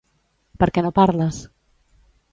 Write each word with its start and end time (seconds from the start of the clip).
Per 0.63 0.69
què 0.77 0.85
no 0.85 0.93
parles? 1.01 1.43